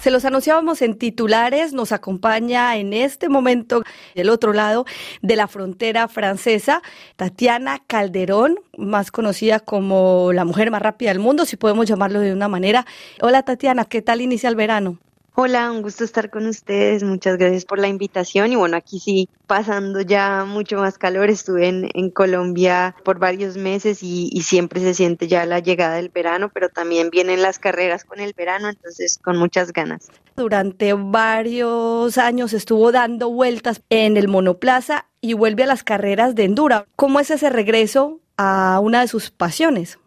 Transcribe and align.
Se 0.00 0.12
los 0.12 0.24
anunciábamos 0.24 0.80
en 0.80 0.96
titulares, 0.96 1.72
nos 1.72 1.90
acompaña 1.90 2.76
en 2.76 2.92
este 2.92 3.28
momento 3.28 3.82
del 4.14 4.30
otro 4.30 4.52
lado 4.52 4.84
de 5.22 5.34
la 5.34 5.48
frontera 5.48 6.06
francesa 6.06 6.82
Tatiana 7.16 7.82
Calderón, 7.84 8.60
más 8.76 9.10
conocida 9.10 9.58
como 9.58 10.32
la 10.32 10.44
mujer 10.44 10.70
más 10.70 10.82
rápida 10.82 11.10
del 11.10 11.18
mundo, 11.18 11.44
si 11.46 11.56
podemos 11.56 11.86
llamarlo 11.86 12.20
de 12.20 12.32
una 12.32 12.46
manera. 12.46 12.86
Hola 13.20 13.42
Tatiana, 13.42 13.86
¿qué 13.86 14.00
tal 14.00 14.20
inicia 14.20 14.48
el 14.48 14.54
verano? 14.54 14.98
Hola, 15.40 15.70
un 15.70 15.82
gusto 15.82 16.02
estar 16.02 16.30
con 16.30 16.48
ustedes. 16.48 17.04
Muchas 17.04 17.38
gracias 17.38 17.64
por 17.64 17.78
la 17.78 17.86
invitación. 17.86 18.50
Y 18.50 18.56
bueno, 18.56 18.76
aquí 18.76 18.98
sí, 18.98 19.28
pasando 19.46 20.00
ya 20.00 20.44
mucho 20.44 20.78
más 20.78 20.98
calor. 20.98 21.30
Estuve 21.30 21.68
en, 21.68 22.10
Colombia 22.10 22.96
por 23.04 23.20
varios 23.20 23.56
meses 23.56 24.02
y, 24.02 24.30
y, 24.32 24.42
siempre 24.42 24.80
se 24.80 24.94
siente 24.94 25.28
ya 25.28 25.46
la 25.46 25.60
llegada 25.60 25.94
del 25.94 26.08
verano, 26.08 26.50
pero 26.52 26.70
también 26.70 27.10
vienen 27.10 27.40
las 27.40 27.60
carreras 27.60 28.02
con 28.02 28.18
el 28.18 28.32
verano, 28.36 28.68
entonces 28.68 29.20
con 29.22 29.36
muchas 29.36 29.72
ganas. 29.72 30.08
Durante 30.34 30.92
varios 30.94 32.18
años 32.18 32.52
estuvo 32.52 32.90
dando 32.90 33.30
vueltas 33.30 33.80
en 33.90 34.16
el 34.16 34.26
monoplaza 34.26 35.06
y 35.20 35.34
vuelve 35.34 35.62
a 35.62 35.66
las 35.66 35.84
carreras 35.84 36.34
de 36.34 36.46
endura. 36.46 36.86
¿Cómo 36.96 37.20
es 37.20 37.30
ese 37.30 37.48
regreso 37.48 38.18
a 38.36 38.80
una 38.82 39.02
de 39.02 39.06
sus 39.06 39.30
pasiones? 39.30 40.00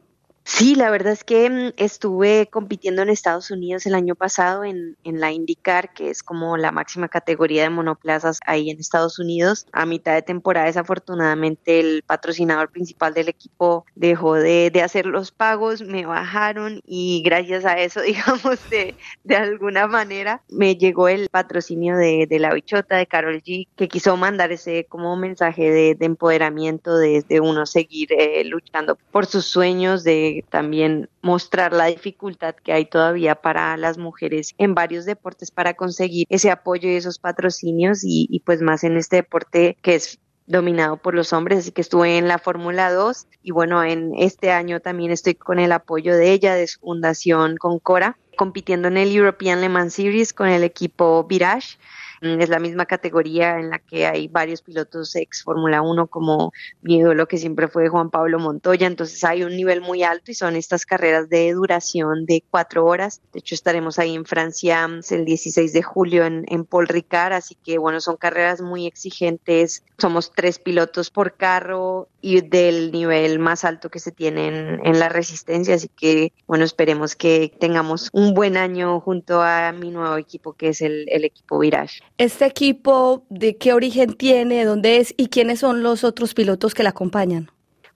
Sí, 0.53 0.75
la 0.75 0.91
verdad 0.91 1.13
es 1.13 1.23
que 1.23 1.49
mm, 1.49 1.73
estuve 1.77 2.47
compitiendo 2.51 3.01
en 3.01 3.09
Estados 3.09 3.51
Unidos 3.51 3.85
el 3.85 3.95
año 3.95 4.15
pasado 4.15 4.65
en, 4.65 4.97
la 5.05 5.31
IndyCar, 5.31 5.93
que 5.93 6.09
es 6.09 6.23
como 6.23 6.57
la 6.57 6.73
máxima 6.73 7.07
categoría 7.07 7.63
de 7.63 7.69
monoplazas 7.69 8.39
ahí 8.45 8.69
en 8.69 8.77
Estados 8.77 9.17
Unidos. 9.17 9.65
A 9.71 9.85
mitad 9.85 10.13
de 10.13 10.21
temporada, 10.21 10.67
desafortunadamente, 10.67 11.79
el 11.79 12.03
patrocinador 12.05 12.69
principal 12.69 13.13
del 13.13 13.29
equipo 13.29 13.85
dejó 13.95 14.35
de, 14.35 14.71
hacer 14.83 15.05
los 15.05 15.31
pagos, 15.31 15.81
me 15.83 16.05
bajaron 16.05 16.81
y 16.85 17.23
gracias 17.23 17.63
a 17.63 17.79
eso, 17.79 18.01
digamos, 18.01 18.59
de, 18.69 18.95
de 19.23 19.35
alguna 19.37 19.87
manera, 19.87 20.43
me 20.49 20.75
llegó 20.75 21.07
el 21.07 21.29
patrocinio 21.29 21.95
de, 21.95 22.27
la 22.39 22.53
bichota 22.53 22.97
de 22.97 23.07
Carol 23.07 23.41
G, 23.41 23.67
que 23.77 23.87
quiso 23.87 24.17
mandar 24.17 24.51
ese 24.51 24.85
como 24.89 25.15
mensaje 25.15 25.71
de, 25.71 25.97
empoderamiento, 26.01 26.97
de, 26.97 27.39
uno 27.41 27.65
seguir 27.65 28.09
eh, 28.11 28.43
luchando 28.43 28.97
por 29.11 29.25
sus 29.25 29.45
sueños, 29.45 30.03
de 30.03 30.40
también 30.49 31.09
mostrar 31.21 31.73
la 31.73 31.85
dificultad 31.85 32.55
que 32.55 32.73
hay 32.73 32.85
todavía 32.85 33.35
para 33.35 33.75
las 33.77 33.97
mujeres 33.97 34.53
en 34.57 34.75
varios 34.75 35.05
deportes 35.05 35.51
para 35.51 35.73
conseguir 35.73 36.25
ese 36.29 36.51
apoyo 36.51 36.89
y 36.89 36.95
esos 36.95 37.19
patrocinios 37.19 37.99
y, 38.03 38.41
pues 38.45 38.61
más 38.61 38.83
en 38.83 38.97
este 38.97 39.17
deporte 39.17 39.77
que 39.81 39.95
es 39.95 40.19
dominado 40.47 40.97
por 40.97 41.13
los 41.13 41.31
hombres, 41.33 41.59
así 41.59 41.71
que 41.71 41.81
estuve 41.81 42.17
en 42.17 42.27
la 42.27 42.37
Fórmula 42.37 42.91
2 42.91 43.27
y 43.43 43.51
bueno, 43.51 43.83
en 43.83 44.13
este 44.17 44.51
año 44.51 44.79
también 44.79 45.11
estoy 45.11 45.35
con 45.35 45.59
el 45.59 45.71
apoyo 45.71 46.15
de 46.15 46.31
ella, 46.33 46.55
de 46.55 46.67
su 46.67 46.79
fundación 46.79 47.55
Concora, 47.57 48.17
compitiendo 48.35 48.87
en 48.87 48.97
el 48.97 49.15
European 49.15 49.61
Le 49.61 49.69
Mans 49.69 49.93
Series 49.93 50.33
con 50.33 50.49
el 50.49 50.63
equipo 50.63 51.23
Virage 51.23 51.77
es 52.21 52.49
la 52.49 52.59
misma 52.59 52.85
categoría 52.85 53.59
en 53.59 53.69
la 53.71 53.79
que 53.79 54.05
hay 54.05 54.27
varios 54.27 54.61
pilotos 54.61 55.15
ex 55.15 55.43
Fórmula 55.43 55.81
1 55.81 56.07
como 56.07 56.53
mi 56.81 56.97
ídolo 56.97 57.27
que 57.27 57.37
siempre 57.37 57.67
fue 57.67 57.89
Juan 57.89 58.11
Pablo 58.11 58.39
Montoya, 58.39 58.87
entonces 58.87 59.23
hay 59.23 59.43
un 59.43 59.55
nivel 59.55 59.81
muy 59.81 60.03
alto 60.03 60.31
y 60.31 60.35
son 60.35 60.55
estas 60.55 60.85
carreras 60.85 61.29
de 61.29 61.51
duración 61.53 62.25
de 62.25 62.43
cuatro 62.49 62.85
horas. 62.85 63.21
De 63.33 63.39
hecho 63.39 63.55
estaremos 63.55 63.97
ahí 63.99 64.15
en 64.15 64.25
Francia 64.25 64.87
mm, 64.87 65.01
el 65.09 65.25
16 65.25 65.73
de 65.73 65.83
julio 65.83 66.25
en, 66.25 66.45
en 66.47 66.65
Paul 66.65 66.87
Ricard, 66.87 67.33
así 67.33 67.55
que 67.55 67.77
bueno, 67.77 67.99
son 68.01 68.17
carreras 68.17 68.61
muy 68.61 68.85
exigentes. 68.85 69.83
Somos 69.97 70.31
tres 70.31 70.59
pilotos 70.59 71.09
por 71.09 71.35
carro 71.35 72.07
y 72.21 72.41
del 72.41 72.91
nivel 72.91 73.39
más 73.39 73.65
alto 73.65 73.89
que 73.89 73.99
se 73.99 74.11
tiene 74.11 74.47
en, 74.47 74.85
en 74.85 74.99
la 74.99 75.09
resistencia, 75.09 75.75
así 75.75 75.87
que 75.87 76.33
bueno, 76.47 76.63
esperemos 76.65 77.15
que 77.15 77.51
tengamos 77.59 78.09
un 78.13 78.33
buen 78.33 78.57
año 78.57 78.99
junto 78.99 79.41
a 79.41 79.71
mi 79.71 79.89
nuevo 79.89 80.17
equipo 80.17 80.53
que 80.53 80.69
es 80.69 80.81
el, 80.81 81.05
el 81.09 81.25
equipo 81.25 81.59
Virage. 81.59 82.01
¿Este 82.17 82.45
equipo 82.45 83.25
de 83.29 83.57
qué 83.57 83.73
origen 83.73 84.13
tiene, 84.13 84.65
dónde 84.65 84.97
es 84.97 85.13
y 85.17 85.27
quiénes 85.27 85.59
son 85.59 85.83
los 85.83 86.03
otros 86.03 86.33
pilotos 86.33 86.73
que 86.73 86.83
la 86.83 86.89
acompañan? 86.89 87.49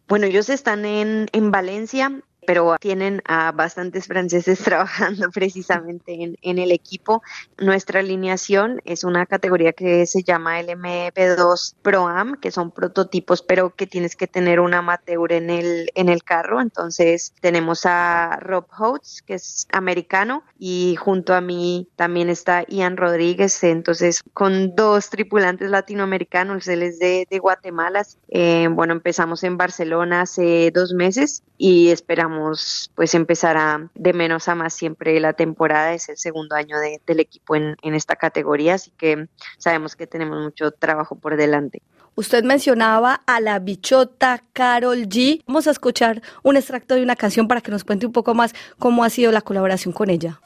Bueno, 0.08 0.26
ellos 0.26 0.50
están 0.50 0.86
en, 0.86 1.28
en 1.32 1.52
Valencia, 1.52 2.22
pero 2.46 2.76
tienen 2.80 3.22
a 3.26 3.52
bastantes 3.52 4.08
franceses 4.08 4.60
trabajando 4.64 5.30
precisamente 5.32 6.24
en, 6.24 6.38
en, 6.42 6.60
el 6.60 6.72
equipo. 6.72 7.22
Nuestra 7.58 8.00
alineación 8.00 8.82
es 8.86 9.04
una 9.04 9.26
categoría 9.26 9.74
que 9.74 10.06
se 10.06 10.24
llama 10.24 10.60
LMP2 10.62 11.76
Pro 11.82 12.08
Am, 12.08 12.36
que 12.40 12.52
son 12.52 12.72
prototipos, 12.72 13.42
pero 13.42 13.76
que 13.76 13.88
tienes 13.88 14.16
que 14.16 14.28
tener 14.28 14.60
un 14.60 14.74
amateur 14.74 15.32
en 15.32 15.50
el, 15.50 15.90
en 15.96 16.10
el 16.10 16.24
carro. 16.24 16.62
Entonces 16.62 17.34
tenemos 17.42 17.86
a 17.86 18.40
Rob 18.42 18.66
Holtz, 18.78 19.22
que 19.22 19.36
es 19.36 19.68
americano, 19.72 20.44
y 20.60 20.96
junto 20.96 21.34
a 21.34 21.42
mí 21.42 21.90
también 21.96 22.30
está 22.30 22.64
Ian 22.68 22.98
Rodríguez. 22.98 23.64
Entonces, 23.64 24.24
con 24.34 24.76
dos 24.76 25.10
tripulantes 25.10 25.70
latinoamericanos, 25.70 26.68
él 26.68 26.84
es 26.84 27.00
de, 27.00 27.28
de 27.30 27.40
Guatemala. 27.40 28.04
Eh, 28.30 28.68
bueno, 28.72 28.94
empezamos 28.94 29.44
en 29.44 29.58
Barcelona 29.58 30.22
hace 30.22 30.72
dos 30.72 30.94
meses 30.94 31.44
y 31.58 31.90
esperamos 31.90 32.35
pues 32.96 33.14
empezar 33.14 33.58
a 33.58 33.90
de 33.94 34.14
menos 34.14 34.48
a 34.48 34.56
más 34.56 34.74
siempre 34.74 35.20
la 35.20 35.34
temporada, 35.34 35.94
es 35.94 36.10
el 36.10 36.18
segundo 36.18 36.56
año 36.56 36.78
del 36.80 37.20
equipo 37.20 37.56
en, 37.56 37.76
en 37.82 37.96
esta 37.96 38.16
categoría, 38.16 38.76
así 38.76 38.92
que 38.98 39.28
sabemos 39.58 39.96
que 39.96 40.08
tenemos 40.08 40.42
mucho 40.44 40.72
trabajo 40.72 41.16
por 41.16 41.38
delante. 41.38 41.82
Usted 42.18 42.46
mencionaba 42.46 43.22
a 43.26 43.42
la 43.42 43.60
bichota 43.60 44.42
Carol 44.54 45.10
G. 45.10 45.44
Vamos 45.46 45.68
a 45.68 45.72
escuchar 45.72 46.22
un 46.44 46.56
extracto 46.56 46.96
de 46.96 47.04
una 47.04 47.18
canción 47.18 47.48
para 47.50 47.60
que 47.60 47.72
nos 47.72 47.84
cuente 47.84 48.06
un 48.06 48.14
poco 48.14 48.34
más 48.34 48.54
cómo 48.80 49.04
ha 49.04 49.10
sido 49.10 49.34
la 49.34 49.42
colaboración 49.42 49.94
con 49.94 50.10
ella. 50.10 50.40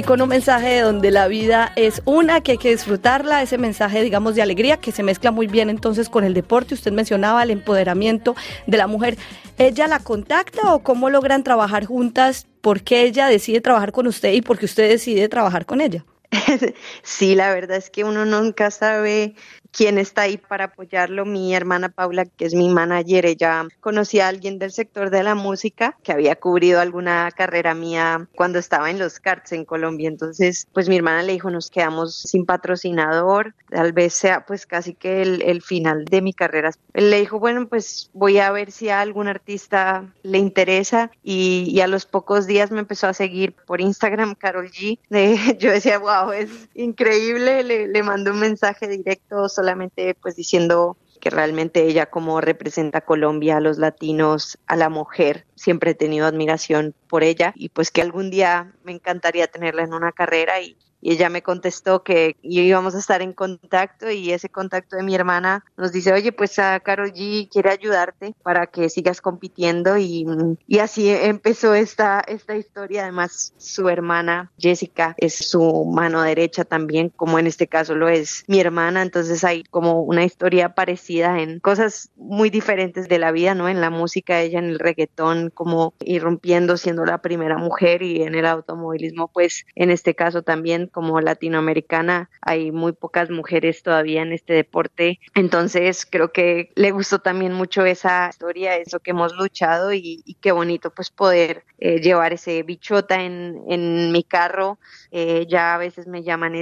Aquí 0.00 0.06
con 0.06 0.22
un 0.22 0.30
mensaje 0.30 0.80
donde 0.80 1.10
la 1.10 1.28
vida 1.28 1.72
es 1.76 2.00
una, 2.06 2.40
que 2.40 2.52
hay 2.52 2.58
que 2.58 2.70
disfrutarla, 2.70 3.42
ese 3.42 3.58
mensaje, 3.58 4.02
digamos, 4.02 4.34
de 4.34 4.40
alegría 4.40 4.78
que 4.78 4.92
se 4.92 5.02
mezcla 5.02 5.30
muy 5.30 5.46
bien 5.46 5.68
entonces 5.68 6.08
con 6.08 6.24
el 6.24 6.32
deporte. 6.32 6.72
Usted 6.74 6.90
mencionaba 6.90 7.42
el 7.42 7.50
empoderamiento 7.50 8.34
de 8.66 8.78
la 8.78 8.86
mujer. 8.86 9.18
¿Ella 9.58 9.88
la 9.88 9.98
contacta 9.98 10.74
o 10.74 10.82
cómo 10.82 11.10
logran 11.10 11.42
trabajar 11.42 11.84
juntas? 11.84 12.46
¿Por 12.62 12.82
qué 12.82 13.02
ella 13.02 13.26
decide 13.26 13.60
trabajar 13.60 13.92
con 13.92 14.06
usted 14.06 14.32
y 14.32 14.40
por 14.40 14.58
qué 14.58 14.64
usted 14.64 14.88
decide 14.88 15.28
trabajar 15.28 15.66
con 15.66 15.82
ella? 15.82 16.04
Sí, 17.02 17.34
la 17.34 17.52
verdad 17.52 17.76
es 17.76 17.90
que 17.90 18.04
uno 18.04 18.24
nunca 18.24 18.70
sabe 18.70 19.34
quién 19.72 19.98
está 19.98 20.22
ahí 20.22 20.36
para 20.36 20.66
apoyarlo. 20.66 21.24
Mi 21.24 21.54
hermana 21.54 21.88
Paula, 21.88 22.24
que 22.24 22.44
es 22.44 22.54
mi 22.54 22.68
manager, 22.68 23.26
ella 23.26 23.66
conocía 23.80 24.26
a 24.26 24.28
alguien 24.28 24.58
del 24.58 24.72
sector 24.72 25.10
de 25.10 25.22
la 25.22 25.34
música 25.34 25.96
que 26.02 26.12
había 26.12 26.36
cubrido 26.36 26.80
alguna 26.80 27.30
carrera 27.36 27.74
mía 27.74 28.28
cuando 28.34 28.58
estaba 28.58 28.90
en 28.90 28.98
los 28.98 29.20
karts 29.20 29.52
en 29.52 29.64
Colombia. 29.64 30.08
Entonces, 30.08 30.66
pues 30.72 30.88
mi 30.88 30.96
hermana 30.96 31.22
le 31.22 31.32
dijo, 31.32 31.50
nos 31.50 31.70
quedamos 31.70 32.16
sin 32.16 32.44
patrocinador, 32.44 33.54
tal 33.68 33.92
vez 33.92 34.14
sea 34.14 34.44
pues 34.46 34.66
casi 34.66 34.94
que 34.94 35.22
el, 35.22 35.60
final 35.62 36.04
de 36.06 36.22
mi 36.22 36.32
carrera. 36.32 36.70
Él 36.94 37.10
le 37.10 37.20
dijo, 37.20 37.38
bueno, 37.38 37.68
pues 37.68 38.10
voy 38.14 38.38
a 38.38 38.50
ver 38.50 38.72
si 38.72 38.88
a 38.88 39.00
algún 39.00 39.28
artista 39.28 40.10
le 40.22 40.38
interesa 40.38 41.10
y, 41.22 41.80
a 41.80 41.86
los 41.86 42.04
pocos 42.04 42.46
días 42.46 42.70
me 42.70 42.80
empezó 42.80 43.06
a 43.06 43.14
seguir 43.14 43.54
por 43.66 43.80
Instagram 43.80 44.34
Carol 44.34 44.70
G. 44.70 44.98
yo 45.58 45.70
decía, 45.70 45.98
wow, 45.98 46.32
es 46.32 46.50
increíble, 46.74 47.62
le, 47.62 47.88
le 47.88 48.02
un 48.02 48.40
mensaje 48.40 48.88
directo 48.88 49.48
solamente 49.60 50.14
pues 50.14 50.36
diciendo 50.36 50.96
que 51.20 51.28
realmente 51.28 51.84
ella 51.84 52.06
como 52.06 52.40
representa 52.40 52.98
a 52.98 53.04
Colombia, 53.04 53.58
a 53.58 53.60
los 53.60 53.76
latinos, 53.76 54.58
a 54.66 54.74
la 54.74 54.88
mujer, 54.88 55.44
siempre 55.54 55.90
he 55.90 55.94
tenido 55.94 56.26
admiración 56.26 56.94
por 57.08 57.22
ella 57.22 57.52
y 57.56 57.68
pues 57.68 57.90
que 57.90 58.00
algún 58.00 58.30
día 58.30 58.72
me 58.84 58.92
encantaría 58.92 59.48
tenerla 59.48 59.82
en 59.82 59.92
una 59.92 60.12
carrera 60.12 60.62
y, 60.62 60.78
y 61.00 61.12
ella 61.12 61.28
me 61.28 61.42
contestó 61.42 62.02
que 62.02 62.36
íbamos 62.42 62.94
a 62.94 62.98
estar 62.98 63.22
en 63.22 63.32
contacto 63.32 64.10
y 64.10 64.32
ese 64.32 64.48
contacto 64.48 64.96
de 64.96 65.02
mi 65.02 65.14
hermana 65.14 65.64
nos 65.76 65.92
dice, 65.92 66.12
oye, 66.12 66.32
pues 66.32 66.58
a 66.58 66.80
Carol 66.80 67.12
G 67.12 67.48
quiere 67.50 67.70
ayudarte 67.70 68.34
para 68.42 68.66
que 68.66 68.88
sigas 68.88 69.20
compitiendo 69.20 69.96
y, 69.98 70.26
y 70.66 70.78
así 70.78 71.10
empezó 71.10 71.74
esta, 71.74 72.20
esta 72.20 72.56
historia. 72.56 73.02
Además, 73.02 73.54
su 73.56 73.88
hermana 73.88 74.50
Jessica 74.58 75.14
es 75.16 75.34
su 75.34 75.84
mano 75.84 76.22
derecha 76.22 76.64
también, 76.64 77.10
como 77.10 77.38
en 77.38 77.46
este 77.46 77.66
caso 77.66 77.94
lo 77.94 78.08
es 78.08 78.44
mi 78.46 78.60
hermana, 78.60 79.02
entonces 79.02 79.44
hay 79.44 79.64
como 79.64 80.02
una 80.02 80.24
historia 80.24 80.74
parecida 80.74 81.40
en 81.40 81.60
cosas 81.60 82.10
muy 82.16 82.50
diferentes 82.50 83.08
de 83.08 83.18
la 83.18 83.32
vida, 83.32 83.54
¿no? 83.54 83.68
En 83.68 83.80
la 83.80 83.90
música, 83.90 84.40
ella 84.40 84.58
en 84.58 84.66
el 84.66 84.78
reggaetón, 84.78 85.50
como 85.50 85.94
irrumpiendo 86.00 86.76
siendo 86.76 87.04
la 87.04 87.18
primera 87.18 87.58
mujer 87.58 88.02
y 88.02 88.22
en 88.22 88.34
el 88.34 88.46
automovilismo, 88.46 89.28
pues 89.28 89.66
en 89.74 89.90
este 89.90 90.14
caso 90.14 90.42
también 90.42 90.89
como 90.90 91.20
latinoamericana 91.20 92.30
hay 92.40 92.72
muy 92.72 92.92
pocas 92.92 93.30
mujeres 93.30 93.82
todavía 93.82 94.22
en 94.22 94.32
este 94.32 94.52
deporte, 94.52 95.20
entonces 95.34 96.06
creo 96.08 96.32
que 96.32 96.72
le 96.74 96.90
gustó 96.90 97.18
también 97.18 97.52
mucho 97.52 97.84
esa 97.84 98.28
historia, 98.30 98.76
eso 98.76 99.00
que 99.00 99.10
hemos 99.12 99.34
luchado 99.36 99.92
y, 99.92 100.22
qué 100.40 100.52
bonito 100.52 100.90
pues 100.90 101.10
poder 101.10 101.64
eh, 101.78 102.00
llevar 102.00 102.32
ese 102.32 102.62
bichota 102.62 103.22
en, 103.22 103.62
en 103.68 104.12
mi 104.12 104.22
carro, 104.22 104.78
eh, 105.10 105.46
ya 105.48 105.74
a 105.74 105.78
veces 105.78 106.06
me 106.06 106.22
llaman 106.22 106.54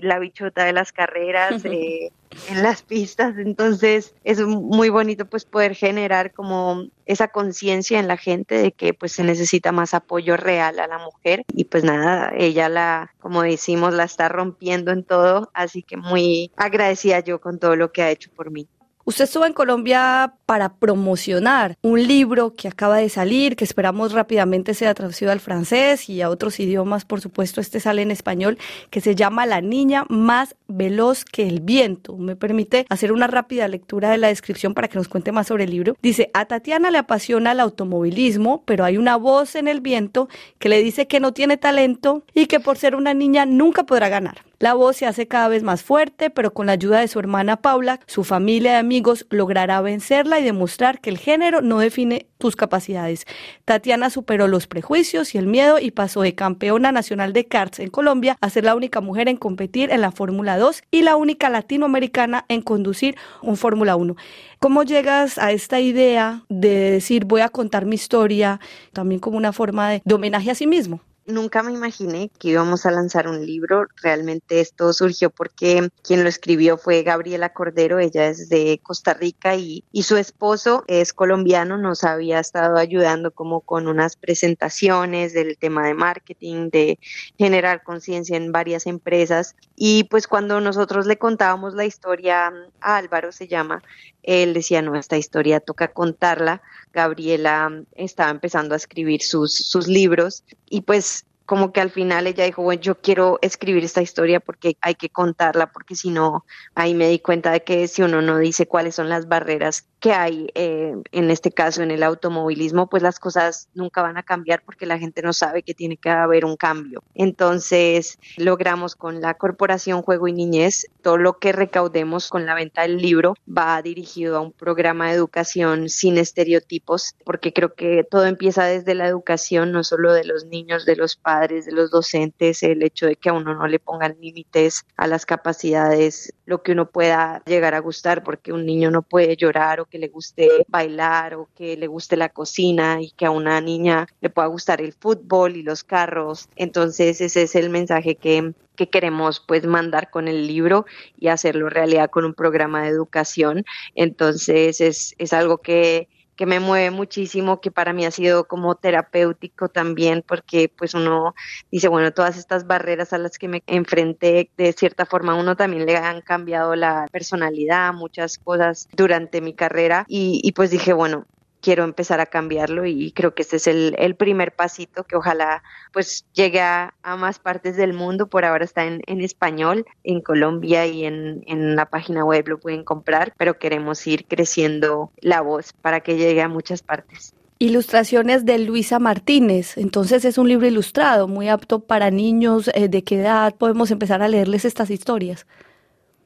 la 0.00 0.18
bichota 0.18 0.64
de 0.64 0.72
las 0.72 0.92
carreras. 0.92 1.64
Eh, 1.72 2.10
en 2.48 2.62
las 2.62 2.82
pistas. 2.82 3.36
Entonces 3.38 4.14
es 4.24 4.40
muy 4.40 4.88
bonito 4.88 5.26
pues 5.26 5.44
poder 5.44 5.74
generar 5.74 6.32
como 6.32 6.86
esa 7.06 7.28
conciencia 7.28 7.98
en 7.98 8.08
la 8.08 8.16
gente 8.16 8.56
de 8.56 8.72
que 8.72 8.94
pues 8.94 9.12
se 9.12 9.24
necesita 9.24 9.72
más 9.72 9.94
apoyo 9.94 10.36
real 10.36 10.78
a 10.78 10.86
la 10.86 10.98
mujer 10.98 11.42
y 11.54 11.64
pues 11.64 11.84
nada, 11.84 12.32
ella 12.36 12.68
la, 12.68 13.14
como 13.20 13.42
decimos, 13.42 13.94
la 13.94 14.04
está 14.04 14.28
rompiendo 14.28 14.92
en 14.92 15.04
todo, 15.04 15.50
así 15.54 15.82
que 15.82 15.96
muy 15.96 16.52
agradecida 16.56 17.20
yo 17.20 17.40
con 17.40 17.58
todo 17.58 17.76
lo 17.76 17.92
que 17.92 18.02
ha 18.02 18.10
hecho 18.10 18.30
por 18.30 18.50
mí. 18.50 18.68
Usted 19.10 19.24
estuvo 19.24 19.44
en 19.44 19.52
Colombia 19.52 20.34
para 20.46 20.74
promocionar 20.74 21.76
un 21.82 22.06
libro 22.06 22.54
que 22.54 22.68
acaba 22.68 22.98
de 22.98 23.08
salir, 23.08 23.56
que 23.56 23.64
esperamos 23.64 24.12
rápidamente 24.12 24.72
sea 24.72 24.94
traducido 24.94 25.32
al 25.32 25.40
francés 25.40 26.08
y 26.08 26.22
a 26.22 26.30
otros 26.30 26.60
idiomas, 26.60 27.04
por 27.04 27.20
supuesto, 27.20 27.60
este 27.60 27.80
sale 27.80 28.02
en 28.02 28.12
español, 28.12 28.56
que 28.88 29.00
se 29.00 29.16
llama 29.16 29.46
La 29.46 29.60
niña 29.62 30.04
más 30.08 30.54
veloz 30.68 31.24
que 31.24 31.48
el 31.48 31.58
viento. 31.58 32.16
Me 32.18 32.36
permite 32.36 32.86
hacer 32.88 33.10
una 33.10 33.26
rápida 33.26 33.66
lectura 33.66 34.10
de 34.10 34.18
la 34.18 34.28
descripción 34.28 34.74
para 34.74 34.86
que 34.86 34.98
nos 34.98 35.08
cuente 35.08 35.32
más 35.32 35.48
sobre 35.48 35.64
el 35.64 35.70
libro. 35.72 35.96
Dice, 36.00 36.30
a 36.32 36.44
Tatiana 36.44 36.92
le 36.92 36.98
apasiona 36.98 37.50
el 37.50 37.58
automovilismo, 37.58 38.62
pero 38.64 38.84
hay 38.84 38.96
una 38.96 39.16
voz 39.16 39.56
en 39.56 39.66
el 39.66 39.80
viento 39.80 40.28
que 40.60 40.68
le 40.68 40.80
dice 40.80 41.08
que 41.08 41.18
no 41.18 41.32
tiene 41.32 41.56
talento 41.56 42.22
y 42.32 42.46
que 42.46 42.60
por 42.60 42.78
ser 42.78 42.94
una 42.94 43.12
niña 43.12 43.44
nunca 43.44 43.82
podrá 43.82 44.08
ganar. 44.08 44.44
La 44.60 44.74
voz 44.74 44.98
se 44.98 45.06
hace 45.06 45.26
cada 45.26 45.48
vez 45.48 45.62
más 45.62 45.82
fuerte, 45.82 46.28
pero 46.28 46.52
con 46.52 46.66
la 46.66 46.72
ayuda 46.72 47.00
de 47.00 47.08
su 47.08 47.18
hermana 47.18 47.56
Paula, 47.56 47.98
su 48.06 48.24
familia 48.24 48.72
y 48.72 48.76
amigos 48.76 49.24
logrará 49.30 49.80
vencerla 49.80 50.38
y 50.38 50.44
demostrar 50.44 51.00
que 51.00 51.08
el 51.08 51.16
género 51.16 51.62
no 51.62 51.78
define 51.78 52.26
tus 52.36 52.56
capacidades. 52.56 53.24
Tatiana 53.64 54.10
superó 54.10 54.48
los 54.48 54.66
prejuicios 54.66 55.34
y 55.34 55.38
el 55.38 55.46
miedo 55.46 55.78
y 55.78 55.92
pasó 55.92 56.20
de 56.20 56.34
campeona 56.34 56.92
nacional 56.92 57.32
de 57.32 57.46
karts 57.46 57.78
en 57.78 57.88
Colombia 57.88 58.36
a 58.42 58.50
ser 58.50 58.64
la 58.64 58.76
única 58.76 59.00
mujer 59.00 59.30
en 59.30 59.38
competir 59.38 59.90
en 59.90 60.02
la 60.02 60.12
Fórmula 60.12 60.58
2 60.58 60.82
y 60.90 61.00
la 61.00 61.16
única 61.16 61.48
latinoamericana 61.48 62.44
en 62.48 62.60
conducir 62.60 63.16
un 63.40 63.56
Fórmula 63.56 63.96
1. 63.96 64.14
¿Cómo 64.58 64.82
llegas 64.82 65.38
a 65.38 65.52
esta 65.52 65.80
idea 65.80 66.44
de 66.50 66.90
decir 66.90 67.24
voy 67.24 67.40
a 67.40 67.48
contar 67.48 67.86
mi 67.86 67.94
historia 67.94 68.60
también 68.92 69.20
como 69.20 69.38
una 69.38 69.54
forma 69.54 69.88
de, 69.88 70.02
de 70.04 70.14
homenaje 70.14 70.50
a 70.50 70.54
sí 70.54 70.66
mismo? 70.66 71.00
Nunca 71.30 71.62
me 71.62 71.72
imaginé 71.72 72.30
que 72.38 72.48
íbamos 72.48 72.86
a 72.86 72.90
lanzar 72.90 73.28
un 73.28 73.44
libro. 73.44 73.86
Realmente 74.02 74.60
esto 74.60 74.92
surgió 74.92 75.30
porque 75.30 75.88
quien 76.02 76.22
lo 76.22 76.28
escribió 76.28 76.78
fue 76.78 77.02
Gabriela 77.02 77.52
Cordero. 77.52 77.98
Ella 77.98 78.28
es 78.28 78.48
de 78.48 78.80
Costa 78.82 79.14
Rica 79.14 79.56
y, 79.56 79.84
su 80.02 80.16
esposo 80.16 80.84
es 80.88 81.12
colombiano. 81.12 81.78
Nos 81.78 82.04
había 82.04 82.40
estado 82.40 82.76
ayudando 82.76 83.30
como 83.30 83.60
con 83.60 83.86
unas 83.86 84.16
presentaciones 84.16 85.32
del 85.32 85.56
tema 85.58 85.86
de 85.86 85.94
marketing, 85.94 86.70
de 86.70 86.98
generar 87.38 87.82
conciencia 87.82 88.36
en 88.36 88.52
varias 88.52 88.86
empresas. 88.86 89.54
Y 89.76 90.04
pues 90.04 90.26
cuando 90.26 90.60
nosotros 90.60 91.06
le 91.06 91.18
contábamos 91.18 91.74
la 91.74 91.84
historia 91.84 92.52
a 92.80 92.96
Álvaro, 92.96 93.32
se 93.32 93.46
llama, 93.46 93.82
él 94.22 94.54
decía, 94.54 94.82
no, 94.82 94.96
esta 94.96 95.16
historia 95.16 95.60
toca 95.60 95.88
contarla. 95.88 96.62
Gabriela 96.92 97.84
estaba 97.94 98.30
empezando 98.30 98.74
a 98.74 98.76
escribir 98.76 99.22
sus, 99.22 99.54
sus 99.54 99.88
libros 99.88 100.44
y 100.68 100.82
pues 100.82 101.24
como 101.50 101.72
que 101.72 101.80
al 101.80 101.90
final 101.90 102.28
ella 102.28 102.44
dijo, 102.44 102.62
bueno, 102.62 102.80
yo 102.80 103.00
quiero 103.00 103.40
escribir 103.42 103.82
esta 103.82 104.00
historia 104.00 104.38
porque 104.38 104.76
hay 104.82 104.94
que 104.94 105.08
contarla, 105.08 105.72
porque 105.72 105.96
si 105.96 106.10
no, 106.10 106.46
ahí 106.76 106.94
me 106.94 107.08
di 107.08 107.18
cuenta 107.18 107.50
de 107.50 107.64
que 107.64 107.88
si 107.88 108.02
uno 108.02 108.22
no 108.22 108.38
dice 108.38 108.68
cuáles 108.68 108.94
son 108.94 109.08
las 109.08 109.26
barreras 109.26 109.88
que 109.98 110.12
hay, 110.12 110.48
eh, 110.54 110.94
en 111.10 111.30
este 111.30 111.50
caso 111.50 111.82
en 111.82 111.90
el 111.90 112.04
automovilismo, 112.04 112.88
pues 112.88 113.02
las 113.02 113.18
cosas 113.18 113.68
nunca 113.74 114.00
van 114.00 114.16
a 114.16 114.22
cambiar 114.22 114.62
porque 114.64 114.86
la 114.86 114.98
gente 115.00 115.22
no 115.22 115.32
sabe 115.32 115.64
que 115.64 115.74
tiene 115.74 115.96
que 115.96 116.08
haber 116.08 116.44
un 116.44 116.56
cambio. 116.56 117.02
Entonces, 117.16 118.20
logramos 118.36 118.94
con 118.94 119.20
la 119.20 119.34
Corporación 119.34 120.02
Juego 120.02 120.28
y 120.28 120.32
Niñez, 120.32 120.86
todo 121.02 121.18
lo 121.18 121.40
que 121.40 121.50
recaudemos 121.50 122.28
con 122.28 122.46
la 122.46 122.54
venta 122.54 122.82
del 122.82 122.98
libro 122.98 123.34
va 123.46 123.82
dirigido 123.82 124.36
a 124.36 124.40
un 124.40 124.52
programa 124.52 125.08
de 125.08 125.16
educación 125.16 125.88
sin 125.88 126.16
estereotipos, 126.16 127.16
porque 127.24 127.52
creo 127.52 127.74
que 127.74 128.06
todo 128.08 128.26
empieza 128.26 128.66
desde 128.66 128.94
la 128.94 129.08
educación, 129.08 129.72
no 129.72 129.82
solo 129.82 130.12
de 130.12 130.24
los 130.24 130.46
niños, 130.46 130.86
de 130.86 130.94
los 130.94 131.16
padres, 131.16 131.39
de 131.46 131.72
los 131.72 131.90
docentes, 131.90 132.62
el 132.62 132.82
hecho 132.82 133.06
de 133.06 133.16
que 133.16 133.28
a 133.28 133.32
uno 133.32 133.54
no 133.54 133.66
le 133.66 133.78
pongan 133.78 134.16
límites 134.20 134.84
a 134.96 135.06
las 135.06 135.26
capacidades, 135.26 136.32
lo 136.46 136.62
que 136.62 136.72
uno 136.72 136.90
pueda 136.90 137.42
llegar 137.46 137.74
a 137.74 137.78
gustar, 137.80 138.22
porque 138.22 138.52
un 138.52 138.66
niño 138.66 138.90
no 138.90 139.02
puede 139.02 139.36
llorar 139.36 139.80
o 139.80 139.86
que 139.86 139.98
le 139.98 140.08
guste 140.08 140.48
bailar 140.68 141.34
o 141.34 141.48
que 141.54 141.76
le 141.76 141.86
guste 141.86 142.16
la 142.16 142.28
cocina 142.28 143.00
y 143.00 143.10
que 143.12 143.26
a 143.26 143.30
una 143.30 143.60
niña 143.60 144.06
le 144.20 144.30
pueda 144.30 144.48
gustar 144.48 144.80
el 144.80 144.92
fútbol 144.92 145.56
y 145.56 145.62
los 145.62 145.84
carros. 145.84 146.48
Entonces 146.56 147.20
ese 147.20 147.42
es 147.42 147.54
el 147.54 147.70
mensaje 147.70 148.16
que, 148.16 148.52
que 148.76 148.88
queremos 148.88 149.44
pues 149.46 149.64
mandar 149.66 150.10
con 150.10 150.28
el 150.28 150.46
libro 150.46 150.86
y 151.18 151.28
hacerlo 151.28 151.68
realidad 151.68 152.10
con 152.10 152.24
un 152.24 152.34
programa 152.34 152.82
de 152.82 152.88
educación. 152.88 153.64
Entonces 153.94 154.80
es, 154.80 155.14
es 155.18 155.32
algo 155.32 155.58
que 155.58 156.08
que 156.40 156.46
me 156.46 156.58
mueve 156.58 156.90
muchísimo, 156.90 157.60
que 157.60 157.70
para 157.70 157.92
mí 157.92 158.06
ha 158.06 158.10
sido 158.10 158.48
como 158.48 158.74
terapéutico 158.74 159.68
también, 159.68 160.24
porque 160.26 160.72
pues 160.74 160.94
uno 160.94 161.34
dice, 161.70 161.88
bueno, 161.88 162.14
todas 162.14 162.38
estas 162.38 162.66
barreras 162.66 163.12
a 163.12 163.18
las 163.18 163.36
que 163.36 163.46
me 163.46 163.62
enfrenté, 163.66 164.50
de 164.56 164.72
cierta 164.72 165.04
forma 165.04 165.34
uno 165.34 165.54
también 165.54 165.84
le 165.84 165.98
han 165.98 166.22
cambiado 166.22 166.74
la 166.76 167.06
personalidad, 167.12 167.92
muchas 167.92 168.38
cosas 168.38 168.88
durante 168.96 169.42
mi 169.42 169.52
carrera. 169.52 170.06
Y, 170.08 170.40
y 170.42 170.52
pues 170.52 170.70
dije, 170.70 170.94
bueno, 170.94 171.26
quiero 171.60 171.84
empezar 171.84 172.20
a 172.20 172.26
cambiarlo 172.26 172.86
y 172.86 173.12
creo 173.12 173.34
que 173.34 173.42
este 173.42 173.56
es 173.56 173.66
el, 173.66 174.16
primer 174.16 174.52
pasito 174.52 175.04
que 175.04 175.16
ojalá 175.16 175.62
pues 175.92 176.26
llegue 176.32 176.60
a, 176.60 176.94
más 177.18 177.38
partes 177.38 177.76
del 177.76 177.92
mundo. 177.92 178.28
Por 178.28 178.44
ahora 178.44 178.64
está 178.64 178.84
en, 178.84 179.02
español, 179.20 179.86
en 180.04 180.20
Colombia 180.20 180.86
y 180.86 181.04
en, 181.04 181.42
en, 181.46 181.76
la 181.76 181.86
página 181.86 182.24
web 182.24 182.48
lo 182.48 182.58
pueden 182.58 182.84
comprar, 182.84 183.34
pero 183.36 183.58
queremos 183.58 184.06
ir 184.06 184.26
creciendo 184.26 185.12
la 185.20 185.40
voz 185.40 185.72
para 185.72 186.00
que 186.00 186.16
llegue 186.16 186.42
a 186.42 186.48
muchas 186.48 186.82
partes. 186.82 187.34
Ilustraciones 187.58 188.46
de 188.46 188.58
Luisa 188.58 188.98
Martínez. 188.98 189.76
Entonces 189.76 190.24
es 190.24 190.38
un 190.38 190.48
libro 190.48 190.66
ilustrado, 190.66 191.28
muy 191.28 191.48
apto 191.48 191.80
para 191.80 192.10
niños. 192.10 192.70
Eh, 192.74 192.88
¿De 192.88 193.04
qué 193.04 193.20
edad 193.20 193.54
podemos 193.54 193.90
empezar 193.90 194.22
a 194.22 194.28
leerles 194.28 194.64
estas 194.64 194.90
historias? 194.90 195.46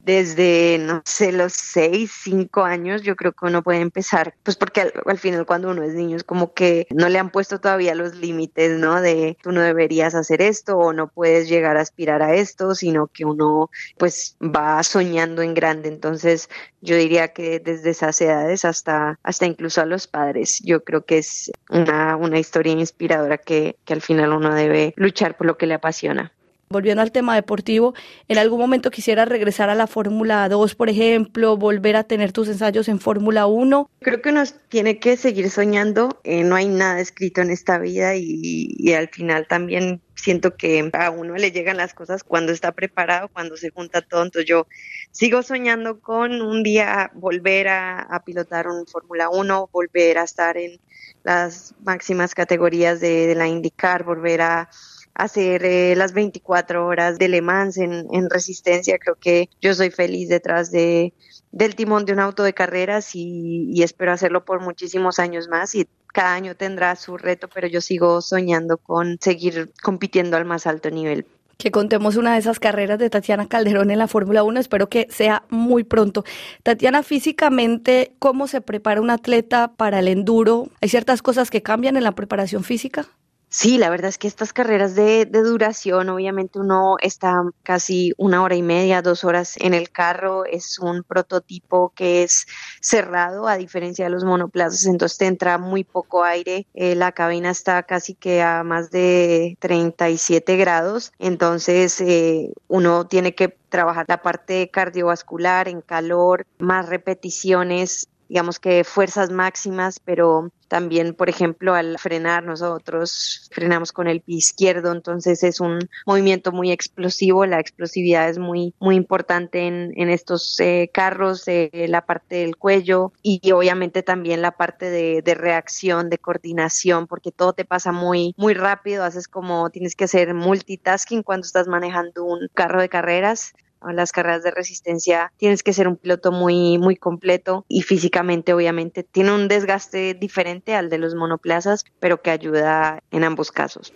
Desde, 0.04 0.78
no 0.78 1.02
sé, 1.04 1.32
los 1.32 1.54
seis, 1.54 2.12
cinco 2.22 2.62
años, 2.64 3.02
yo 3.02 3.16
creo 3.16 3.32
que 3.32 3.46
uno 3.46 3.62
puede 3.62 3.80
empezar, 3.80 4.34
pues 4.42 4.56
porque 4.56 4.92
al, 5.06 5.18
final 5.18 5.46
cuando 5.46 5.70
uno 5.70 5.82
es 5.82 5.94
niño 5.94 6.16
es 6.16 6.24
como 6.24 6.52
que 6.52 6.86
no 6.90 7.08
le 7.08 7.18
han 7.18 7.30
puesto 7.30 7.58
todavía 7.58 7.94
los 7.94 8.14
límites, 8.14 8.78
¿no? 8.78 9.00
De 9.00 9.38
tú 9.42 9.52
no 9.52 9.62
deberías 9.62 10.14
hacer 10.14 10.42
esto 10.42 10.76
o 10.76 10.92
no 10.92 11.08
puedes 11.08 11.48
llegar 11.48 11.76
a 11.78 11.80
aspirar 11.80 12.22
a 12.22 12.34
esto, 12.34 12.74
sino 12.74 13.06
que 13.06 13.24
uno 13.24 13.70
pues 13.96 14.36
va 14.42 14.82
soñando 14.82 15.40
en 15.42 15.54
grande. 15.54 15.88
Entonces 15.88 16.50
yo 16.82 16.96
diría 16.96 17.28
que 17.28 17.60
desde 17.60 17.90
esas 17.90 18.20
edades 18.20 18.64
hasta, 18.66 19.18
hasta 19.22 19.46
incluso 19.46 19.80
a 19.80 19.86
los 19.86 20.06
padres, 20.06 20.60
yo 20.62 20.84
creo 20.84 21.06
que 21.06 21.18
es 21.18 21.50
una, 21.70 22.16
una 22.16 22.38
historia 22.38 22.72
inspiradora 22.72 23.38
que, 23.38 23.76
que 23.84 23.94
al 23.94 24.02
final 24.02 24.32
uno 24.32 24.54
debe 24.54 24.92
luchar 24.96 25.36
por 25.36 25.46
lo 25.46 25.56
que 25.56 25.66
le 25.66 25.74
apasiona 25.74 26.32
volviendo 26.68 27.02
al 27.02 27.12
tema 27.12 27.34
deportivo, 27.34 27.94
en 28.28 28.38
algún 28.38 28.58
momento 28.58 28.90
quisiera 28.90 29.24
regresar 29.24 29.70
a 29.70 29.74
la 29.74 29.86
Fórmula 29.86 30.48
2, 30.48 30.74
por 30.74 30.88
ejemplo, 30.88 31.56
volver 31.56 31.96
a 31.96 32.04
tener 32.04 32.32
tus 32.32 32.48
ensayos 32.48 32.88
en 32.88 33.00
Fórmula 33.00 33.46
1? 33.46 33.90
Creo 34.00 34.22
que 34.22 34.30
uno 34.30 34.42
tiene 34.68 34.98
que 34.98 35.16
seguir 35.16 35.50
soñando, 35.50 36.20
eh, 36.24 36.44
no 36.44 36.56
hay 36.56 36.68
nada 36.68 37.00
escrito 37.00 37.40
en 37.40 37.50
esta 37.50 37.78
vida 37.78 38.16
y, 38.16 38.74
y 38.78 38.92
al 38.92 39.08
final 39.08 39.46
también 39.46 40.00
siento 40.14 40.56
que 40.56 40.90
a 40.92 41.10
uno 41.10 41.34
le 41.34 41.52
llegan 41.52 41.76
las 41.76 41.94
cosas 41.94 42.24
cuando 42.24 42.52
está 42.52 42.72
preparado, 42.72 43.28
cuando 43.28 43.56
se 43.56 43.70
junta 43.70 44.02
todo. 44.02 44.22
Entonces 44.22 44.48
yo 44.48 44.66
sigo 45.10 45.42
soñando 45.42 46.00
con 46.00 46.40
un 46.40 46.62
día 46.62 47.10
volver 47.14 47.68
a, 47.68 48.22
pilotar 48.24 48.68
un 48.68 48.86
Fórmula 48.86 49.28
1, 49.28 49.68
volver 49.72 50.18
a 50.18 50.24
estar 50.24 50.56
en 50.56 50.80
las 51.22 51.74
máximas 51.84 52.34
categorías 52.34 53.00
de, 53.00 53.26
de 53.26 53.34
la 53.34 53.48
IndyCar, 53.48 54.04
volver 54.04 54.40
a 54.40 54.70
hacer 55.14 55.64
eh, 55.64 55.94
las 55.96 56.12
24 56.12 56.86
horas 56.86 57.18
de 57.18 57.28
Le 57.28 57.40
Mans 57.40 57.78
en, 57.78 58.30
resistencia. 58.30 58.98
Creo 58.98 59.16
que 59.16 59.48
yo 59.60 59.74
soy 59.74 59.90
feliz 59.90 60.28
detrás 60.28 60.70
de, 60.70 61.14
del 61.52 61.74
timón 61.74 62.04
de 62.04 62.12
un 62.12 62.20
auto 62.20 62.42
de 62.42 62.52
carreras 62.52 63.10
y, 63.14 63.82
espero 63.82 64.12
hacerlo 64.12 64.44
por 64.44 64.60
muchísimos 64.60 65.18
años 65.18 65.48
más 65.48 65.74
y 65.74 65.86
cada 66.12 66.34
año 66.34 66.54
tendrá 66.54 66.94
su 66.96 67.16
reto, 67.16 67.48
pero 67.52 67.66
yo 67.66 67.80
sigo 67.80 68.20
soñando 68.20 68.76
con 68.76 69.18
seguir 69.20 69.72
compitiendo 69.82 70.36
al 70.36 70.44
más 70.44 70.66
alto 70.66 70.90
nivel. 70.90 71.26
Que 71.58 71.70
contemos 71.70 72.16
una 72.16 72.34
de 72.34 72.40
esas 72.40 72.58
carreras 72.58 72.98
de 72.98 73.10
Tatiana 73.10 73.48
Calderón 73.48 73.90
en 73.90 73.98
la 73.98 74.08
Fórmula 74.08 74.42
1, 74.42 74.60
espero 74.60 74.88
que 74.88 75.06
sea 75.10 75.44
muy 75.50 75.84
pronto. 75.84 76.24
Tatiana, 76.62 77.02
físicamente, 77.02 78.12
¿cómo 78.18 78.48
se 78.48 78.60
prepara 78.60 79.00
un 79.00 79.10
atleta 79.10 79.72
para 79.76 80.00
el 80.00 80.08
enduro? 80.08 80.68
¿Hay 80.80 80.88
ciertas 80.88 81.22
cosas 81.22 81.50
que 81.50 81.62
cambian 81.62 81.96
en 81.96 82.04
la 82.04 82.12
preparación 82.12 82.64
física? 82.64 83.08
Sí, 83.56 83.78
la 83.78 83.88
verdad 83.88 84.08
es 84.08 84.18
que 84.18 84.26
estas 84.26 84.52
carreras 84.52 84.96
de, 84.96 85.26
duración, 85.26 86.08
obviamente 86.08 86.58
uno 86.58 86.96
está 87.00 87.44
casi 87.62 88.12
una 88.18 88.42
hora 88.42 88.56
y 88.56 88.62
media, 88.62 89.00
dos 89.00 89.22
horas 89.22 89.54
en 89.60 89.74
el 89.74 89.90
carro, 89.90 90.44
es 90.44 90.80
un 90.80 91.04
prototipo 91.04 91.92
que 91.94 92.24
es 92.24 92.46
cerrado 92.80 93.46
a 93.46 93.56
diferencia 93.56 94.06
de 94.06 94.10
los 94.10 94.24
monoplazas, 94.24 94.86
entonces 94.86 95.18
te 95.18 95.26
entra 95.26 95.58
muy 95.58 95.84
poco 95.84 96.24
aire, 96.24 96.66
eh, 96.74 96.96
la 96.96 97.12
cabina 97.12 97.50
está 97.50 97.84
casi 97.84 98.14
que 98.14 98.42
a 98.42 98.64
más 98.64 98.90
de 98.90 99.56
37 99.60 100.56
grados, 100.56 101.12
entonces 101.20 102.00
eh, 102.00 102.52
uno 102.66 103.06
tiene 103.06 103.36
que 103.36 103.56
trabajar 103.68 104.06
la 104.08 104.20
parte 104.20 104.68
cardiovascular 104.68 105.68
en 105.68 105.80
calor, 105.80 106.44
más 106.58 106.88
repeticiones 106.88 108.08
digamos 108.28 108.58
que 108.58 108.84
fuerzas 108.84 109.30
máximas, 109.30 110.00
pero 110.00 110.50
también, 110.68 111.14
por 111.14 111.28
ejemplo, 111.28 111.74
al 111.74 111.98
frenar 111.98 112.42
nosotros 112.42 113.48
frenamos 113.52 113.92
con 113.92 114.08
el 114.08 114.20
pie 114.20 114.38
izquierdo, 114.38 114.92
entonces 114.92 115.42
es 115.42 115.60
un 115.60 115.78
movimiento 116.06 116.52
muy 116.52 116.72
explosivo, 116.72 117.46
la 117.46 117.60
explosividad 117.60 118.28
es 118.28 118.38
muy, 118.38 118.74
muy 118.80 118.96
importante 118.96 119.66
en, 119.66 119.92
en 119.96 120.10
estos 120.10 120.58
eh, 120.60 120.90
carros, 120.92 121.46
eh, 121.46 121.70
la 121.88 122.04
parte 122.06 122.36
del 122.36 122.56
cuello 122.56 123.12
y, 123.22 123.52
obviamente 123.52 124.02
también 124.02 124.42
la 124.42 124.52
parte 124.52 124.90
de, 124.90 125.22
de, 125.22 125.34
reacción, 125.34 126.10
de 126.10 126.18
coordinación, 126.18 127.06
porque 127.06 127.30
todo 127.30 127.52
te 127.52 127.64
pasa 127.64 127.92
muy, 127.92 128.34
muy 128.36 128.54
rápido, 128.54 129.04
haces 129.04 129.28
como 129.28 129.70
tienes 129.70 129.94
que 129.94 130.04
hacer 130.04 130.34
multitasking 130.34 131.22
cuando 131.22 131.46
estás 131.46 131.68
manejando 131.68 132.24
un 132.24 132.48
carro 132.52 132.80
de 132.80 132.88
carreras 132.88 133.52
las 133.92 134.12
carreras 134.12 134.42
de 134.42 134.50
resistencia 134.50 135.32
tienes 135.36 135.62
que 135.62 135.72
ser 135.72 135.88
un 135.88 135.96
piloto 135.96 136.32
muy, 136.32 136.78
muy 136.78 136.96
completo 136.96 137.64
y 137.68 137.82
físicamente 137.82 138.52
obviamente 138.52 139.02
tiene 139.02 139.32
un 139.32 139.48
desgaste 139.48 140.14
diferente 140.14 140.74
al 140.74 140.90
de 140.90 140.98
los 140.98 141.14
monoplazas, 141.14 141.84
pero 142.00 142.22
que 142.22 142.30
ayuda 142.30 143.02
en 143.10 143.24
ambos 143.24 143.52
casos. 143.52 143.92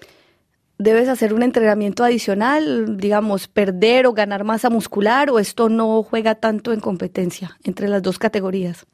¿Debes 0.81 1.09
hacer 1.09 1.35
un 1.35 1.43
entrenamiento 1.43 2.05
adicional, 2.05 2.99
digamos, 2.99 3.49
perder 3.49 4.07
o 4.07 4.13
ganar 4.13 4.45
masa 4.45 4.71
muscular 4.71 5.29
o 5.31 5.41
esto 5.41 5.69
no 5.69 6.05
juega 6.05 6.37
tanto 6.37 6.73
en 6.73 6.79
competencia 6.79 7.59
entre 7.65 7.89
las 7.89 8.01
dos 8.01 8.19
categorías? 8.19 8.87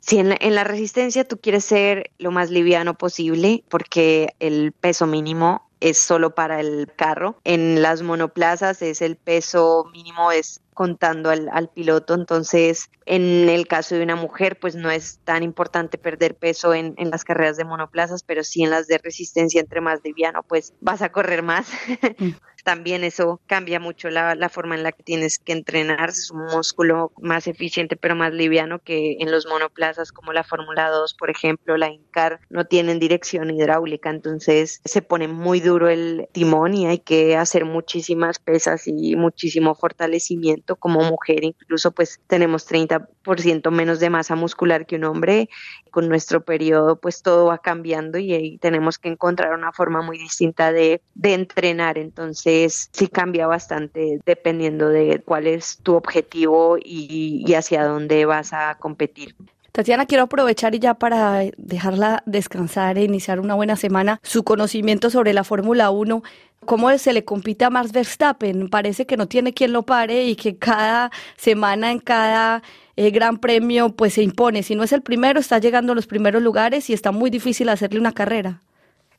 Sí, 0.00 0.18
en 0.18 0.28
la, 0.28 0.36
en 0.38 0.54
la 0.54 0.64
resistencia 0.64 1.26
tú 1.26 1.38
quieres 1.38 1.64
ser 1.64 2.10
lo 2.18 2.30
más 2.30 2.50
liviano 2.50 2.92
posible 2.92 3.64
porque 3.70 4.34
el 4.38 4.72
peso 4.72 5.06
mínimo 5.06 5.70
es 5.84 5.98
solo 5.98 6.34
para 6.34 6.60
el 6.60 6.90
carro. 6.96 7.36
En 7.44 7.82
las 7.82 8.00
monoplazas 8.00 8.80
es 8.80 9.02
el 9.02 9.16
peso 9.16 9.84
mínimo 9.92 10.32
es 10.32 10.62
contando 10.74 11.30
al, 11.30 11.48
al, 11.52 11.68
piloto. 11.68 12.14
Entonces, 12.14 12.90
en 13.06 13.48
el 13.48 13.66
caso 13.66 13.94
de 13.94 14.02
una 14.02 14.16
mujer, 14.16 14.58
pues 14.60 14.74
no 14.74 14.90
es 14.90 15.20
tan 15.24 15.42
importante 15.42 15.98
perder 15.98 16.34
peso 16.34 16.74
en, 16.74 16.94
en, 16.98 17.10
las 17.10 17.24
carreras 17.24 17.56
de 17.56 17.64
monoplazas, 17.64 18.22
pero 18.22 18.44
sí 18.44 18.62
en 18.62 18.70
las 18.70 18.86
de 18.86 18.98
resistencia 18.98 19.60
entre 19.60 19.80
más 19.80 20.00
liviano, 20.04 20.42
pues 20.42 20.74
vas 20.80 21.02
a 21.02 21.10
correr 21.10 21.42
más. 21.42 21.68
Mm. 22.16 22.30
También 22.64 23.04
eso 23.04 23.40
cambia 23.46 23.78
mucho 23.78 24.08
la, 24.08 24.34
la, 24.34 24.48
forma 24.48 24.74
en 24.74 24.82
la 24.82 24.92
que 24.92 25.02
tienes 25.02 25.38
que 25.38 25.52
entrenar. 25.52 26.08
Es 26.08 26.30
un 26.30 26.46
músculo 26.46 27.12
más 27.20 27.46
eficiente, 27.46 27.94
pero 27.94 28.14
más 28.14 28.32
liviano 28.32 28.78
que 28.78 29.16
en 29.20 29.30
los 29.30 29.46
monoplazas 29.46 30.12
como 30.12 30.32
la 30.32 30.44
Fórmula 30.44 30.88
2, 30.88 31.14
por 31.14 31.28
ejemplo, 31.28 31.76
la 31.76 31.90
INCAR, 31.90 32.40
no 32.48 32.64
tienen 32.64 32.98
dirección 32.98 33.50
hidráulica, 33.50 34.08
entonces 34.08 34.80
se 34.84 35.02
pone 35.02 35.28
muy 35.28 35.60
duro 35.60 35.90
el 35.90 36.26
timón 36.32 36.72
y 36.72 36.86
hay 36.86 37.00
que 37.00 37.36
hacer 37.36 37.66
muchísimas 37.66 38.38
pesas 38.38 38.86
y 38.86 39.14
muchísimo 39.14 39.74
fortalecimiento 39.74 40.63
como 40.66 41.02
mujer, 41.02 41.44
incluso 41.44 41.92
pues 41.92 42.20
tenemos 42.26 42.68
30% 42.68 43.70
menos 43.70 44.00
de 44.00 44.10
masa 44.10 44.36
muscular 44.36 44.86
que 44.86 44.96
un 44.96 45.04
hombre, 45.04 45.48
con 45.90 46.08
nuestro 46.08 46.44
periodo 46.44 46.96
pues 46.96 47.22
todo 47.22 47.46
va 47.46 47.58
cambiando 47.58 48.18
y 48.18 48.58
tenemos 48.58 48.98
que 48.98 49.08
encontrar 49.08 49.54
una 49.54 49.72
forma 49.72 50.02
muy 50.02 50.18
distinta 50.18 50.72
de, 50.72 51.00
de 51.14 51.34
entrenar, 51.34 51.98
entonces 51.98 52.88
sí 52.92 53.08
cambia 53.08 53.46
bastante 53.46 54.20
dependiendo 54.24 54.88
de 54.88 55.22
cuál 55.24 55.46
es 55.46 55.78
tu 55.82 55.94
objetivo 55.94 56.78
y, 56.78 57.44
y 57.46 57.54
hacia 57.54 57.84
dónde 57.84 58.24
vas 58.24 58.52
a 58.52 58.76
competir. 58.78 59.34
Tatiana, 59.74 60.06
quiero 60.06 60.22
aprovechar 60.22 60.76
y 60.76 60.78
ya 60.78 60.94
para 60.94 61.42
dejarla 61.56 62.22
descansar 62.26 62.96
e 62.96 63.02
iniciar 63.02 63.40
una 63.40 63.56
buena 63.56 63.74
semana, 63.74 64.20
su 64.22 64.44
conocimiento 64.44 65.10
sobre 65.10 65.32
la 65.32 65.42
Fórmula 65.42 65.90
1. 65.90 66.22
¿Cómo 66.66 66.96
se 66.98 67.12
le 67.12 67.24
compite 67.24 67.64
a 67.64 67.70
Max 67.70 67.92
Verstappen? 67.92 68.68
Parece 68.68 69.06
que 69.06 69.16
no 69.16 69.28
tiene 69.28 69.54
quien 69.54 69.72
lo 69.72 69.82
pare 69.82 70.24
y 70.24 70.36
que 70.36 70.56
cada 70.56 71.10
semana 71.36 71.90
en 71.90 71.98
cada 71.98 72.62
eh, 72.96 73.10
gran 73.10 73.38
premio 73.38 73.90
pues 73.90 74.14
se 74.14 74.22
impone. 74.22 74.62
Si 74.62 74.74
no 74.74 74.82
es 74.82 74.92
el 74.92 75.02
primero, 75.02 75.40
está 75.40 75.58
llegando 75.58 75.92
a 75.92 75.94
los 75.94 76.06
primeros 76.06 76.42
lugares 76.42 76.90
y 76.90 76.92
está 76.92 77.12
muy 77.12 77.30
difícil 77.30 77.68
hacerle 77.68 78.00
una 78.00 78.12
carrera. 78.12 78.60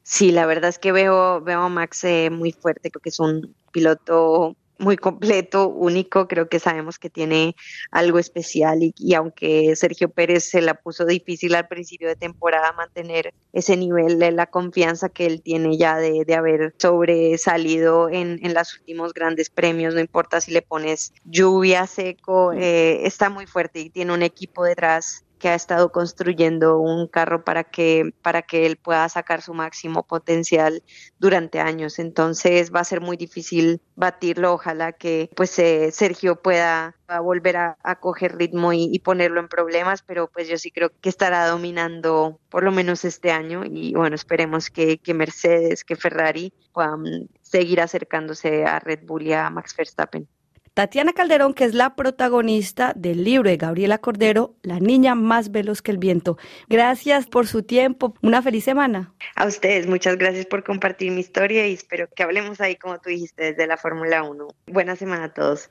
Sí, 0.03 0.31
la 0.31 0.45
verdad 0.45 0.69
es 0.69 0.77
que 0.77 0.91
veo, 0.91 1.41
veo 1.41 1.61
a 1.61 1.69
Max 1.69 2.03
eh, 2.03 2.29
muy 2.29 2.51
fuerte, 2.51 2.91
creo 2.91 3.01
que 3.01 3.09
es 3.09 3.19
un 3.19 3.55
piloto 3.71 4.55
muy 4.77 4.97
completo, 4.97 5.67
único, 5.67 6.27
creo 6.27 6.49
que 6.49 6.59
sabemos 6.59 6.99
que 6.99 7.09
tiene 7.09 7.55
algo 7.91 8.19
especial 8.19 8.79
y, 8.81 9.13
aunque 9.13 9.75
Sergio 9.75 10.09
Pérez 10.09 10.49
se 10.49 10.61
la 10.61 10.75
puso 10.75 11.05
difícil 11.05 11.55
al 11.55 11.67
principio 11.67 12.07
de 12.07 12.15
temporada 12.15 12.71
mantener 12.73 13.33
ese 13.53 13.77
nivel 13.77 14.19
de 14.19 14.31
la 14.31 14.47
confianza 14.47 15.09
que 15.09 15.25
él 15.25 15.41
tiene 15.41 15.77
ya 15.77 15.97
de, 15.97 16.25
de 16.25 16.35
haber 16.35 16.73
sobresalido 16.77 18.09
en, 18.09 18.39
en 18.43 18.53
los 18.53 18.77
últimos 18.77 19.13
grandes 19.13 19.49
premios, 19.49 19.93
no 19.93 19.99
importa 19.99 20.41
si 20.41 20.51
le 20.51 20.61
pones 20.61 21.13
lluvia, 21.25 21.87
seco, 21.87 22.53
eh, 22.53 23.05
está 23.05 23.29
muy 23.29 23.47
fuerte 23.47 23.79
y 23.79 23.89
tiene 23.89 24.13
un 24.13 24.23
equipo 24.23 24.63
detrás 24.63 25.24
que 25.45 25.49
ha 25.49 25.53
estado 25.53 25.91
construyendo 25.91 26.79
un 26.79 27.07
carro 27.07 27.43
para 27.43 27.63
que, 27.63 28.15
para 28.23 28.41
que 28.41 28.65
él 28.65 28.77
pueda 28.77 29.07
sacar 29.09 29.43
su 29.43 29.53
máximo 29.53 30.01
potencial 30.01 30.81
durante 31.19 31.59
años. 31.59 31.99
Entonces 31.99 32.73
va 32.73 32.79
a 32.79 32.83
ser 32.83 32.99
muy 32.99 33.15
difícil 33.15 33.79
batirlo. 33.95 34.53
Ojalá 34.53 34.93
que 34.93 35.29
pues 35.35 35.59
eh, 35.59 35.91
Sergio 35.91 36.41
pueda, 36.41 36.95
volver 37.21 37.57
a, 37.57 37.77
coger 37.99 38.35
ritmo 38.35 38.73
y, 38.73 38.97
ponerlo 38.97 39.39
en 39.39 39.47
problemas, 39.47 40.01
pero 40.01 40.31
pues 40.31 40.47
yo 40.47 40.57
sí 40.57 40.71
creo 40.71 40.89
que 40.99 41.09
estará 41.09 41.45
dominando 41.45 42.39
por 42.49 42.63
lo 42.63 42.71
menos 42.71 43.05
este 43.05 43.29
año 43.29 43.65
y 43.65 43.93
bueno, 43.93 44.15
esperemos 44.15 44.71
que, 44.71 44.97
que 44.97 45.13
Mercedes, 45.13 45.83
que 45.83 45.95
Ferrari 45.95 46.53
puedan 46.73 47.29
seguir 47.43 47.81
acercándose 47.81 48.65
a 48.65 48.79
Red 48.79 49.05
Bull 49.05 49.27
y 49.27 49.33
a 49.33 49.47
Max 49.51 49.75
Verstappen. 49.77 50.27
Tatiana 50.75 51.13
Calderón, 51.13 51.53
que 51.53 51.63
es 51.63 51.73
la 51.73 51.95
protagonista 51.95 52.91
del 52.97 53.23
libro 53.23 53.49
de 53.49 53.55
Gabriela 53.55 53.97
Cordero, 53.97 54.55
La 54.61 54.81
niña 54.81 55.15
más 55.15 55.49
veloz 55.49 55.81
que 55.81 55.91
el 55.91 55.97
viento. 55.97 56.37
Gracias 56.67 57.27
por 57.27 57.47
su 57.47 57.63
tiempo. 57.63 58.13
Una 58.21 58.41
feliz 58.41 58.65
semana. 58.65 59.13
A 59.37 59.45
ustedes, 59.45 59.87
muchas 59.87 60.17
gracias 60.17 60.45
por 60.45 60.65
compartir 60.65 61.13
mi 61.13 61.21
historia 61.21 61.65
y 61.65 61.73
espero 61.73 62.09
que 62.13 62.23
hablemos 62.23 62.59
ahí, 62.59 62.75
como 62.75 62.99
tú 62.99 63.09
dijiste, 63.09 63.53
desde 63.53 63.67
la 63.67 63.77
Fórmula 63.77 64.23
1. 64.23 64.49
Buena 64.67 64.97
semana 64.97 65.23
a 65.23 65.33
todos. 65.33 65.69